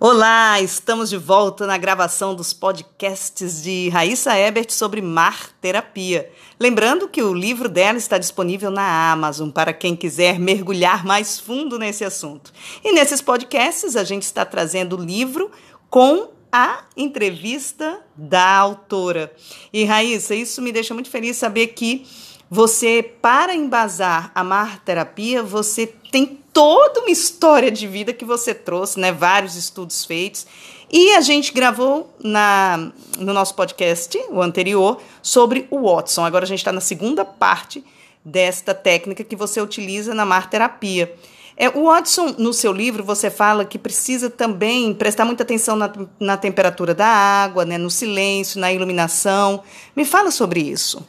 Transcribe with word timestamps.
Olá, 0.00 0.60
estamos 0.60 1.10
de 1.10 1.16
volta 1.16 1.66
na 1.66 1.76
gravação 1.76 2.32
dos 2.32 2.52
podcasts 2.52 3.60
de 3.60 3.88
Raíssa 3.88 4.32
Ebert 4.38 4.70
sobre 4.70 5.02
mar 5.02 5.50
terapia. 5.60 6.30
Lembrando 6.60 7.08
que 7.08 7.20
o 7.20 7.34
livro 7.34 7.68
dela 7.68 7.98
está 7.98 8.16
disponível 8.16 8.70
na 8.70 9.10
Amazon 9.10 9.50
para 9.50 9.72
quem 9.72 9.96
quiser 9.96 10.38
mergulhar 10.38 11.04
mais 11.04 11.40
fundo 11.40 11.80
nesse 11.80 12.04
assunto. 12.04 12.52
E 12.84 12.92
nesses 12.92 13.20
podcasts 13.20 13.96
a 13.96 14.04
gente 14.04 14.22
está 14.22 14.44
trazendo 14.44 14.96
o 14.96 15.04
livro 15.04 15.50
com 15.90 16.28
a 16.52 16.84
entrevista 16.96 17.98
da 18.16 18.56
autora. 18.56 19.34
E 19.72 19.82
Raíssa, 19.84 20.32
isso 20.32 20.62
me 20.62 20.70
deixa 20.70 20.94
muito 20.94 21.10
feliz 21.10 21.36
saber 21.38 21.66
que 21.68 22.06
você, 22.48 23.02
para 23.02 23.52
embasar 23.52 24.30
a 24.32 24.44
mar 24.44 24.78
terapia, 24.78 25.42
você 25.42 25.88
tem 26.12 26.38
toda 26.58 27.02
uma 27.02 27.10
história 27.10 27.70
de 27.70 27.86
vida 27.86 28.12
que 28.12 28.24
você 28.24 28.52
trouxe, 28.52 28.98
né? 28.98 29.12
Vários 29.12 29.54
estudos 29.54 30.04
feitos. 30.04 30.44
E 30.90 31.14
a 31.14 31.20
gente 31.20 31.52
gravou 31.52 32.12
na, 32.18 32.90
no 33.16 33.32
nosso 33.32 33.54
podcast, 33.54 34.18
o 34.28 34.42
anterior, 34.42 35.00
sobre 35.22 35.68
o 35.70 35.82
Watson. 35.88 36.24
Agora 36.24 36.44
a 36.44 36.48
gente 36.48 36.58
está 36.58 36.72
na 36.72 36.80
segunda 36.80 37.24
parte 37.24 37.84
desta 38.24 38.74
técnica 38.74 39.22
que 39.22 39.36
você 39.36 39.60
utiliza 39.60 40.12
na 40.14 40.24
mar 40.24 40.50
terapia. 40.50 41.14
É, 41.56 41.68
o 41.68 41.84
Watson, 41.84 42.34
no 42.36 42.52
seu 42.52 42.72
livro, 42.72 43.04
você 43.04 43.30
fala 43.30 43.64
que 43.64 43.78
precisa 43.78 44.28
também 44.28 44.92
prestar 44.92 45.24
muita 45.24 45.44
atenção 45.44 45.76
na, 45.76 45.92
na 46.18 46.36
temperatura 46.36 46.92
da 46.92 47.06
água, 47.06 47.64
né, 47.64 47.78
no 47.78 47.88
silêncio, 47.88 48.60
na 48.60 48.72
iluminação. 48.72 49.62
Me 49.94 50.04
fala 50.04 50.32
sobre 50.32 50.58
isso. 50.58 51.06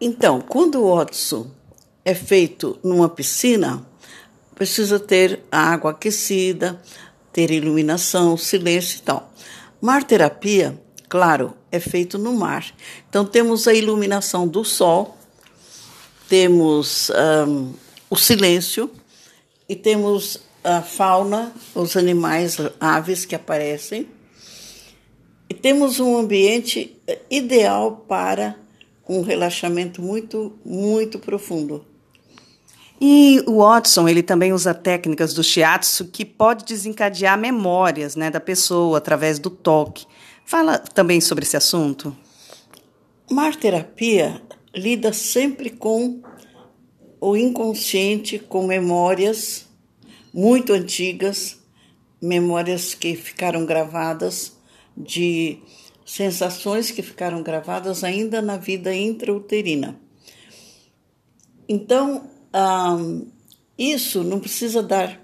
Então, 0.00 0.40
quando 0.40 0.80
o 0.80 0.94
Watson 0.94 1.50
é 2.04 2.14
feito 2.14 2.78
numa 2.84 3.08
piscina, 3.08 3.87
precisa 4.58 4.98
ter 4.98 5.38
água 5.52 5.92
aquecida, 5.92 6.82
ter 7.32 7.52
iluminação, 7.52 8.36
silêncio 8.36 8.98
e 8.98 9.02
tal. 9.02 9.32
Mar 9.80 10.02
terapia, 10.02 10.76
claro, 11.08 11.54
é 11.70 11.78
feito 11.78 12.18
no 12.18 12.32
mar. 12.32 12.66
Então 13.08 13.24
temos 13.24 13.68
a 13.68 13.72
iluminação 13.72 14.48
do 14.48 14.64
sol, 14.64 15.16
temos 16.28 17.08
um, 17.46 17.72
o 18.10 18.16
silêncio 18.16 18.90
e 19.68 19.76
temos 19.76 20.40
a 20.64 20.82
fauna, 20.82 21.52
os 21.72 21.96
animais, 21.96 22.56
aves 22.80 23.24
que 23.24 23.36
aparecem. 23.36 24.08
E 25.48 25.54
temos 25.54 26.00
um 26.00 26.18
ambiente 26.18 26.96
ideal 27.30 28.04
para 28.08 28.56
um 29.08 29.22
relaxamento 29.22 30.02
muito, 30.02 30.58
muito 30.64 31.20
profundo. 31.20 31.86
E 33.00 33.42
o 33.46 33.58
Watson, 33.58 34.08
ele 34.08 34.22
também 34.22 34.52
usa 34.52 34.74
técnicas 34.74 35.32
do 35.32 35.44
shiatsu 35.44 36.06
que 36.06 36.24
pode 36.24 36.64
desencadear 36.64 37.38
memórias 37.38 38.16
né, 38.16 38.30
da 38.30 38.40
pessoa 38.40 38.98
através 38.98 39.38
do 39.38 39.50
toque. 39.50 40.04
Fala 40.44 40.78
também 40.78 41.20
sobre 41.20 41.44
esse 41.44 41.56
assunto. 41.56 42.16
Mar 43.30 43.54
terapia 43.54 44.42
lida 44.74 45.12
sempre 45.12 45.70
com 45.70 46.20
o 47.20 47.36
inconsciente, 47.36 48.38
com 48.38 48.66
memórias 48.66 49.66
muito 50.32 50.72
antigas, 50.72 51.58
memórias 52.20 52.94
que 52.94 53.14
ficaram 53.14 53.64
gravadas 53.64 54.56
de 54.96 55.58
sensações 56.04 56.90
que 56.90 57.02
ficaram 57.02 57.42
gravadas 57.42 58.02
ainda 58.02 58.40
na 58.40 58.56
vida 58.56 58.94
intrauterina. 58.94 60.00
Então, 61.68 62.30
isso 63.76 64.24
não 64.24 64.40
precisa 64.40 64.82
dar, 64.82 65.20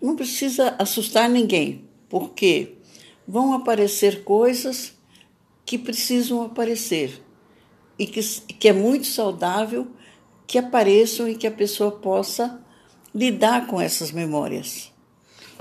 não 0.00 0.16
precisa 0.16 0.74
assustar 0.78 1.28
ninguém, 1.28 1.84
porque 2.08 2.76
vão 3.26 3.52
aparecer 3.52 4.24
coisas 4.24 4.92
que 5.64 5.78
precisam 5.78 6.42
aparecer 6.42 7.22
e 7.98 8.06
que, 8.06 8.20
que 8.20 8.68
é 8.68 8.72
muito 8.72 9.06
saudável 9.06 9.88
que 10.46 10.58
apareçam 10.58 11.28
e 11.28 11.34
que 11.34 11.46
a 11.46 11.50
pessoa 11.50 11.92
possa 11.92 12.60
lidar 13.14 13.66
com 13.66 13.80
essas 13.80 14.10
memórias. 14.10 14.92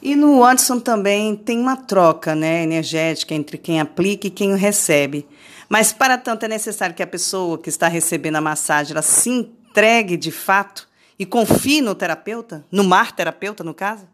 E 0.01 0.15
no 0.15 0.39
Watson 0.39 0.79
também 0.79 1.35
tem 1.35 1.59
uma 1.59 1.77
troca 1.77 2.33
né, 2.33 2.63
energética 2.63 3.35
entre 3.35 3.57
quem 3.57 3.79
aplica 3.79 4.27
e 4.27 4.31
quem 4.31 4.51
o 4.51 4.57
recebe. 4.57 5.27
Mas, 5.69 5.93
para 5.93 6.17
tanto, 6.17 6.43
é 6.43 6.47
necessário 6.47 6.95
que 6.95 7.03
a 7.03 7.07
pessoa 7.07 7.57
que 7.57 7.69
está 7.69 7.87
recebendo 7.87 8.37
a 8.37 8.41
massagem 8.41 8.91
ela 8.91 9.01
se 9.03 9.29
entregue 9.71 10.17
de 10.17 10.31
fato 10.31 10.87
e 11.17 11.25
confie 11.25 11.81
no 11.81 11.95
terapeuta? 11.95 12.65
No 12.69 12.83
mar 12.83 13.15
terapeuta, 13.15 13.63
no 13.63 13.73
caso? 13.73 14.07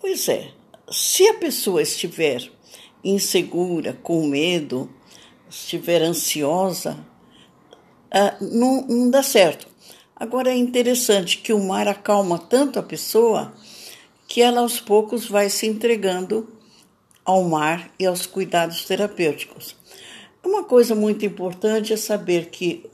Pois 0.00 0.28
é. 0.28 0.52
Se 0.88 1.26
a 1.28 1.34
pessoa 1.34 1.82
estiver 1.82 2.50
insegura, 3.02 3.98
com 4.02 4.26
medo, 4.26 4.88
estiver 5.48 6.02
ansiosa, 6.02 6.96
uh, 8.14 8.44
não, 8.44 8.86
não 8.86 9.10
dá 9.10 9.22
certo. 9.22 9.66
Agora 10.14 10.50
é 10.50 10.56
interessante 10.56 11.38
que 11.38 11.52
o 11.52 11.62
mar 11.62 11.88
acalma 11.88 12.38
tanto 12.38 12.78
a 12.78 12.82
pessoa 12.82 13.52
que 14.28 14.40
ela 14.40 14.60
aos 14.60 14.80
poucos 14.80 15.26
vai 15.26 15.50
se 15.50 15.66
entregando 15.66 16.48
ao 17.24 17.42
mar 17.44 17.90
e 17.98 18.06
aos 18.06 18.26
cuidados 18.26 18.84
terapêuticos. 18.84 19.74
Uma 20.44 20.64
coisa 20.64 20.94
muito 20.94 21.24
importante 21.24 21.92
é 21.92 21.96
saber 21.96 22.50
que 22.50 22.88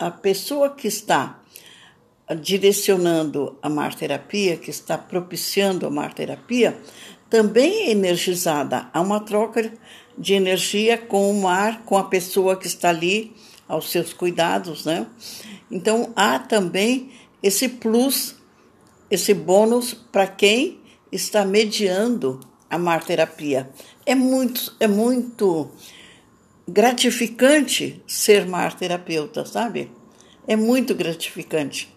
a 0.00 0.10
pessoa 0.10 0.70
que 0.70 0.88
está 0.88 1.40
direcionando 2.40 3.58
a 3.60 3.68
mar-terapia, 3.68 4.56
que 4.56 4.70
está 4.70 4.96
propiciando 4.96 5.86
a 5.86 5.90
mar-terapia, 5.90 6.80
também 7.28 7.88
é 7.88 7.90
energizada. 7.90 8.88
Há 8.94 9.00
uma 9.00 9.20
troca 9.20 9.70
de 10.16 10.32
energia 10.32 10.96
com 10.96 11.30
o 11.30 11.42
mar, 11.42 11.82
com 11.84 11.98
a 11.98 12.04
pessoa 12.04 12.56
que 12.56 12.66
está 12.66 12.88
ali 12.88 13.34
aos 13.68 13.90
seus 13.90 14.12
cuidados, 14.12 14.86
né? 14.86 15.06
Então 15.70 16.12
há 16.16 16.38
também 16.38 17.10
esse 17.42 17.68
plus, 17.68 18.36
esse 19.10 19.34
bônus 19.34 19.92
para 19.92 20.26
quem 20.26 20.80
está 21.12 21.44
mediando 21.44 22.40
a 22.70 22.78
mar-terapia. 22.78 23.70
É 24.06 24.14
muito, 24.14 24.74
é 24.80 24.88
muito 24.88 25.70
gratificante 26.72 28.02
ser 28.06 28.46
mar-terapeuta, 28.46 29.44
sabe? 29.44 29.90
É 30.46 30.56
muito 30.56 30.94
gratificante. 30.94 31.92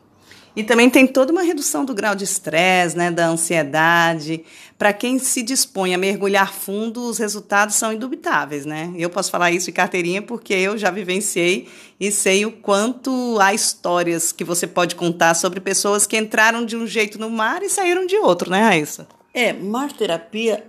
E 0.56 0.64
também 0.64 0.88
tem 0.88 1.08
toda 1.08 1.32
uma 1.32 1.42
redução 1.42 1.84
do 1.84 1.96
grau 1.96 2.14
de 2.14 2.24
estresse, 2.24 2.96
né, 2.96 3.10
da 3.10 3.26
ansiedade. 3.26 4.44
Para 4.78 4.94
quem 4.94 5.18
se 5.18 5.42
dispõe 5.42 5.96
a 5.96 5.98
mergulhar 5.98 6.54
fundo, 6.54 7.08
os 7.10 7.18
resultados 7.18 7.76
são 7.76 7.92
indubitáveis, 7.92 8.64
né? 8.64 8.94
Eu 8.96 9.10
posso 9.10 9.32
falar 9.32 9.50
isso 9.52 9.66
de 9.66 9.72
carteirinha 9.72 10.22
porque 10.22 10.54
eu 10.54 10.78
já 10.78 10.92
vivenciei 10.92 11.68
e 12.00 12.12
sei 12.12 12.46
o 12.46 12.52
quanto 12.52 13.40
há 13.40 13.52
histórias 13.52 14.32
que 14.32 14.44
você 14.44 14.68
pode 14.68 14.96
contar 14.96 15.34
sobre 15.34 15.60
pessoas 15.60 16.06
que 16.06 16.18
entraram 16.18 16.64
de 16.64 16.76
um 16.76 16.86
jeito 16.86 17.20
no 17.20 17.32
mar 17.32 17.64
e 17.64 17.70
saíram 17.70 18.06
de 18.06 18.18
outro, 18.18 18.52
né, 18.52 18.62
Raíssa? 18.62 19.08
É, 19.34 19.52
mar 19.54 19.92
terapia, 19.92 20.64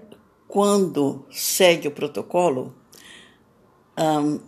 quando 0.49 1.27
segue 1.31 1.89
o 1.89 1.91
protocolo, 1.91 2.75
um, 3.99 4.41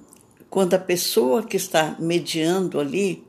quando 0.48 0.74
a 0.74 0.78
pessoa 0.78 1.42
que 1.42 1.56
está 1.56 1.96
mediando 1.98 2.80
ali 2.80 3.26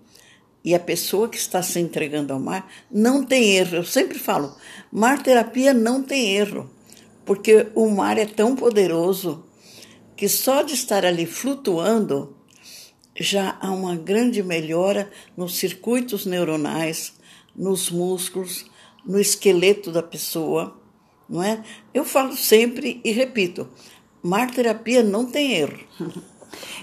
e 0.63 0.75
a 0.75 0.79
pessoa 0.79 1.29
que 1.29 1.37
está 1.37 1.61
se 1.61 1.79
entregando 1.79 2.33
ao 2.33 2.39
mar 2.39 2.69
não 2.91 3.23
tem 3.23 3.55
erro. 3.55 3.77
Eu 3.77 3.83
sempre 3.83 4.19
falo, 4.19 4.55
mar 4.91 5.21
terapia 5.23 5.73
não 5.73 6.03
tem 6.03 6.35
erro, 6.35 6.69
porque 7.25 7.67
o 7.73 7.89
mar 7.89 8.17
é 8.17 8.25
tão 8.25 8.55
poderoso 8.55 9.45
que 10.15 10.27
só 10.27 10.63
de 10.63 10.73
estar 10.73 11.05
ali 11.05 11.25
flutuando 11.25 12.35
já 13.19 13.57
há 13.59 13.71
uma 13.71 13.95
grande 13.95 14.43
melhora 14.43 15.09
nos 15.35 15.55
circuitos 15.55 16.25
neuronais, 16.25 17.13
nos 17.55 17.89
músculos, 17.89 18.65
no 19.05 19.19
esqueleto 19.19 19.91
da 19.91 20.03
pessoa, 20.03 20.79
não 21.29 21.41
é? 21.41 21.63
Eu 21.93 22.03
falo 22.03 22.35
sempre 22.35 23.01
e 23.03 23.11
repito, 23.11 23.69
mar 24.23 24.51
terapia 24.51 25.03
não 25.03 25.25
tem 25.25 25.53
erro. 25.53 25.79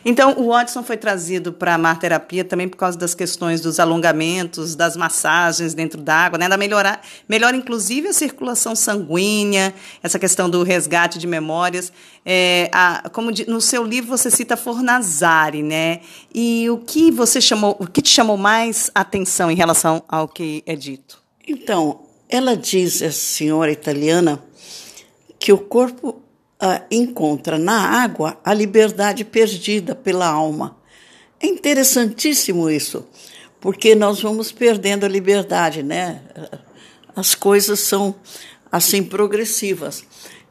Então, 0.05 0.35
o 0.39 0.49
Watson 0.49 0.83
foi 0.83 0.97
trazido 0.97 1.53
para 1.53 1.75
a 1.75 1.79
mar-terapia 1.79 2.45
também 2.45 2.69
por 2.69 2.77
causa 2.77 2.99
das 2.99 3.15
questões 3.15 3.61
dos 3.61 3.81
alongamentos, 3.81 4.75
das 4.75 4.97
massagens 4.97 5.73
dentro 5.73 6.01
d'água, 6.01 6.39
né? 6.39 6.49
da 6.49 6.57
melhorar, 6.57 7.01
melhora 7.29 7.57
inclusive 7.57 8.09
a 8.09 8.13
circulação 8.13 8.77
sanguínea, 8.77 9.75
essa 10.03 10.19
questão 10.19 10.49
do 10.49 10.63
resgate 10.63 11.19
de 11.19 11.27
memórias. 11.27 11.93
É, 12.25 12.69
a, 12.73 13.09
como 13.11 13.33
de, 13.33 13.49
no 13.49 13.61
seu 13.61 13.83
livro 13.83 14.11
você 14.11 14.31
cita 14.31 14.57
Fornazari, 14.57 15.63
né? 15.63 16.01
E 16.35 16.69
o 16.71 16.79
que 16.79 17.11
você 17.11 17.41
chamou, 17.41 17.77
o 17.79 17.87
que 17.87 18.03
te 18.03 18.11
chamou 18.11 18.37
mais 18.37 18.91
atenção 18.95 19.51
em 19.51 19.57
relação 19.57 20.03
ao 20.09 20.29
que 20.29 20.63
é 20.67 20.77
dito? 20.77 21.23
Então, 21.47 22.01
ela 22.29 22.57
diz, 22.57 23.03
essa 23.03 23.19
senhora 23.19 23.71
italiana, 23.71 24.43
que 25.39 25.53
o 25.53 25.59
corpo 25.59 26.24
uh, 26.65 26.83
encontra 26.91 27.59
na 27.59 28.03
água 28.03 28.39
a 28.43 28.55
liberdade 28.55 29.25
perdida 29.25 29.95
pela 29.95 30.27
alma. 30.27 30.77
É 31.39 31.47
interessantíssimo 31.47 32.71
isso, 32.71 33.07
porque 33.61 33.95
nós 33.95 34.23
vamos 34.23 34.51
perdendo 34.51 35.05
a 35.05 35.09
liberdade, 35.09 35.83
né? 35.83 36.23
As 37.15 37.35
coisas 37.35 37.81
são 37.81 38.15
assim 38.73 39.03
progressivas. 39.03 40.05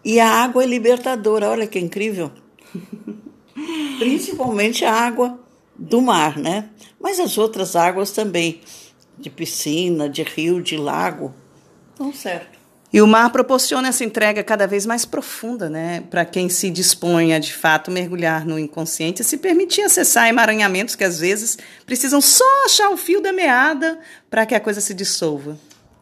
E 0.05 0.19
a 0.19 0.29
água 0.29 0.63
é 0.63 0.67
libertadora, 0.67 1.49
olha 1.49 1.65
que 1.65 1.79
incrível. 1.79 2.31
Principalmente 3.97 4.85
a 4.85 4.93
água 4.93 5.39
do 5.75 6.01
mar, 6.01 6.37
né? 6.37 6.69
Mas 6.99 7.19
as 7.19 7.37
outras 7.37 7.75
águas 7.75 8.11
também, 8.11 8.61
de 9.17 9.29
piscina, 9.29 10.09
de 10.09 10.23
rio, 10.23 10.61
de 10.61 10.77
lago, 10.77 11.33
estão 11.91 12.13
certo. 12.13 12.62
E 12.93 13.01
o 13.01 13.07
mar 13.07 13.31
proporciona 13.31 13.87
essa 13.87 14.03
entrega 14.03 14.43
cada 14.43 14.67
vez 14.67 14.85
mais 14.85 15.03
profunda, 15.03 15.67
né, 15.67 16.03
para 16.11 16.23
quem 16.23 16.47
se 16.47 16.69
dispõe 16.69 17.33
a 17.33 17.39
de 17.39 17.51
fato 17.51 17.89
mergulhar 17.89 18.45
no 18.45 18.59
inconsciente 18.59 19.23
e 19.23 19.25
se 19.25 19.37
permitir 19.37 19.81
acessar 19.81 20.29
emaranhamentos 20.29 20.95
que 20.95 21.03
às 21.03 21.19
vezes 21.19 21.57
precisam 21.87 22.21
só 22.21 22.45
achar 22.65 22.91
o 22.91 22.97
fio 22.97 23.19
da 23.19 23.33
meada 23.33 23.99
para 24.29 24.45
que 24.45 24.53
a 24.53 24.59
coisa 24.59 24.79
se 24.79 24.93
dissolva. 24.93 25.57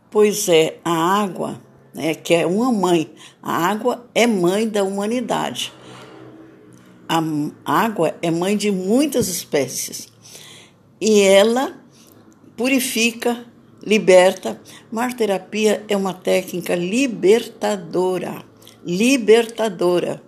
Pois 0.10 0.50
é, 0.50 0.80
a 0.84 1.22
água, 1.24 1.62
né, 1.94 2.14
que 2.14 2.34
é 2.34 2.46
uma 2.46 2.74
mãe, 2.74 3.10
a 3.42 3.70
água 3.70 4.06
é 4.14 4.28
mãe 4.28 4.68
da 4.68 4.84
humanidade. 4.84 5.72
A 7.08 7.22
água 7.66 8.16
é 8.22 8.30
mãe 8.30 8.58
de 8.58 8.70
muitas 8.70 9.30
espécies 9.30 10.10
e 11.00 11.22
ela 11.22 11.74
purifica, 12.58 13.46
liberta. 13.84 14.60
Marterapia 14.92 15.84
é 15.88 15.96
uma 15.96 16.14
técnica 16.14 16.76
libertadora. 16.76 18.44
Libertadora. 18.86 20.22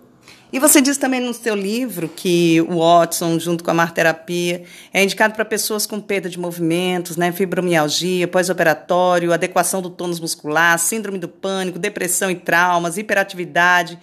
E 0.54 0.60
você 0.60 0.80
diz 0.80 0.96
também 0.96 1.18
no 1.18 1.34
seu 1.34 1.56
livro 1.56 2.08
que 2.08 2.60
o 2.60 2.78
Watson, 2.78 3.40
junto 3.40 3.64
com 3.64 3.72
a 3.72 3.74
marterapia, 3.74 4.62
é 4.92 5.02
indicado 5.02 5.34
para 5.34 5.44
pessoas 5.44 5.84
com 5.84 6.00
perda 6.00 6.28
de 6.28 6.38
movimentos, 6.38 7.16
né, 7.16 7.32
fibromialgia, 7.32 8.28
pós-operatório, 8.28 9.32
adequação 9.32 9.82
do 9.82 9.90
tônus 9.90 10.20
muscular, 10.20 10.78
síndrome 10.78 11.18
do 11.18 11.26
pânico, 11.26 11.76
depressão 11.76 12.30
e 12.30 12.36
traumas, 12.36 12.96
hiperatividade. 12.96 13.98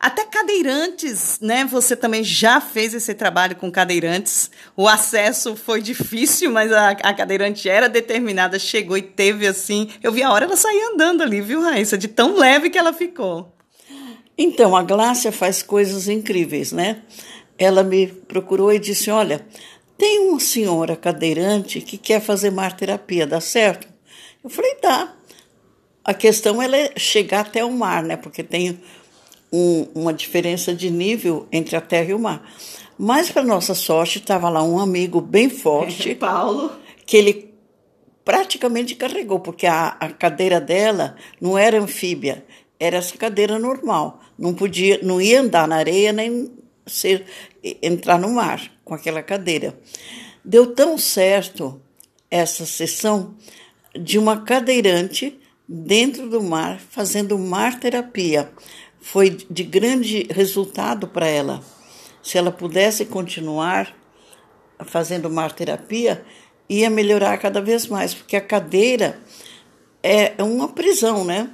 Até 0.00 0.24
cadeirantes, 0.24 1.38
né? 1.42 1.66
Você 1.66 1.94
também 1.94 2.24
já 2.24 2.58
fez 2.58 2.94
esse 2.94 3.12
trabalho 3.12 3.54
com 3.54 3.70
cadeirantes. 3.70 4.50
O 4.74 4.88
acesso 4.88 5.54
foi 5.54 5.82
difícil, 5.82 6.50
mas 6.50 6.72
a, 6.72 6.92
a 6.92 7.12
cadeirante 7.12 7.68
era 7.68 7.86
determinada, 7.86 8.58
chegou 8.58 8.96
e 8.96 9.02
teve 9.02 9.46
assim. 9.46 9.90
Eu 10.02 10.10
vi 10.10 10.22
a 10.22 10.32
hora 10.32 10.46
ela 10.46 10.56
sair 10.56 10.80
andando 10.94 11.22
ali, 11.22 11.42
viu, 11.42 11.60
Raíssa? 11.60 11.98
De 11.98 12.08
tão 12.08 12.38
leve 12.38 12.70
que 12.70 12.78
ela 12.78 12.94
ficou. 12.94 13.54
Então, 14.38 14.74
a 14.74 14.82
Glácia 14.82 15.30
faz 15.30 15.62
coisas 15.62 16.08
incríveis, 16.08 16.72
né? 16.72 17.02
Ela 17.58 17.82
me 17.82 18.06
procurou 18.06 18.72
e 18.72 18.78
disse: 18.78 19.10
Olha, 19.10 19.46
tem 19.98 20.20
uma 20.20 20.40
senhora 20.40 20.96
cadeirante 20.96 21.82
que 21.82 21.98
quer 21.98 22.22
fazer 22.22 22.50
marterapia, 22.50 23.26
dá 23.26 23.38
certo? 23.38 23.86
Eu 24.42 24.48
falei: 24.48 24.78
Dá. 24.80 25.14
A 26.02 26.14
questão 26.14 26.62
é 26.62 26.92
chegar 26.96 27.40
até 27.40 27.62
o 27.62 27.70
mar, 27.70 28.02
né? 28.02 28.16
Porque 28.16 28.42
tem 28.42 28.80
um, 29.52 29.86
uma 29.94 30.12
diferença 30.12 30.74
de 30.74 30.90
nível 30.90 31.46
entre 31.50 31.76
a 31.76 31.80
terra 31.80 32.10
e 32.10 32.14
o 32.14 32.18
mar. 32.18 32.42
Mas, 32.98 33.30
para 33.30 33.42
nossa 33.42 33.74
sorte, 33.74 34.18
estava 34.18 34.48
lá 34.48 34.62
um 34.62 34.78
amigo 34.78 35.20
bem 35.20 35.48
forte. 35.48 36.14
Paulo. 36.16 36.70
Que 37.06 37.16
ele 37.16 37.54
praticamente 38.24 38.94
carregou, 38.94 39.40
porque 39.40 39.66
a, 39.66 39.96
a 39.98 40.10
cadeira 40.10 40.60
dela 40.60 41.16
não 41.40 41.56
era 41.56 41.80
anfíbia, 41.80 42.44
era 42.78 42.98
essa 42.98 43.16
cadeira 43.16 43.58
normal. 43.58 44.20
Não 44.38 44.54
podia, 44.54 45.00
não 45.02 45.20
ia 45.20 45.40
andar 45.40 45.66
na 45.66 45.76
areia 45.76 46.12
nem 46.12 46.52
ser, 46.86 47.24
entrar 47.82 48.18
no 48.18 48.28
mar 48.30 48.60
com 48.84 48.94
aquela 48.94 49.22
cadeira. 49.22 49.78
Deu 50.44 50.74
tão 50.74 50.96
certo 50.96 51.80
essa 52.30 52.64
sessão 52.64 53.34
de 53.98 54.18
uma 54.18 54.42
cadeirante 54.42 55.38
dentro 55.68 56.28
do 56.28 56.42
mar 56.42 56.80
fazendo 56.80 57.38
mar 57.38 57.80
terapia 57.80 58.50
foi 59.00 59.30
de 59.50 59.62
grande 59.62 60.26
resultado 60.30 61.08
para 61.08 61.26
ela. 61.26 61.62
Se 62.22 62.36
ela 62.36 62.52
pudesse 62.52 63.06
continuar 63.06 63.94
fazendo 64.84 65.30
marterapia, 65.30 66.24
ia 66.68 66.90
melhorar 66.90 67.38
cada 67.38 67.60
vez 67.60 67.86
mais, 67.86 68.14
porque 68.14 68.36
a 68.36 68.40
cadeira 68.40 69.20
é 70.02 70.42
uma 70.42 70.68
prisão, 70.68 71.24
né? 71.24 71.50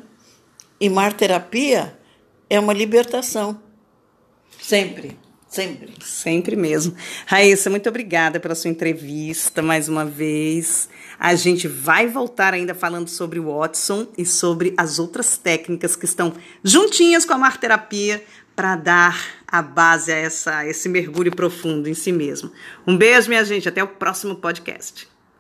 E 0.80 0.88
marterapia 0.88 1.98
é 2.50 2.60
uma 2.60 2.72
libertação. 2.72 3.60
Sempre. 4.60 5.16
Sempre. 5.56 5.94
Sempre 6.04 6.54
mesmo. 6.54 6.94
Raíssa, 7.24 7.70
muito 7.70 7.88
obrigada 7.88 8.38
pela 8.38 8.54
sua 8.54 8.70
entrevista 8.70 9.62
mais 9.62 9.88
uma 9.88 10.04
vez. 10.04 10.86
A 11.18 11.34
gente 11.34 11.66
vai 11.66 12.06
voltar 12.06 12.52
ainda 12.52 12.74
falando 12.74 13.08
sobre 13.08 13.40
o 13.40 13.56
Watson 13.56 14.06
e 14.18 14.26
sobre 14.26 14.74
as 14.76 14.98
outras 14.98 15.38
técnicas 15.38 15.96
que 15.96 16.04
estão 16.04 16.34
juntinhas 16.62 17.24
com 17.24 17.32
a 17.32 17.38
marterapia 17.38 18.22
para 18.54 18.76
dar 18.76 19.18
a 19.48 19.62
base 19.62 20.12
a 20.12 20.16
essa, 20.16 20.66
esse 20.66 20.90
mergulho 20.90 21.34
profundo 21.34 21.88
em 21.88 21.94
si 21.94 22.12
mesmo. 22.12 22.52
Um 22.86 22.94
beijo, 22.94 23.28
minha 23.28 23.44
gente. 23.44 23.66
Até 23.66 23.82
o 23.82 23.88
próximo 23.88 24.36
podcast. 24.36 25.08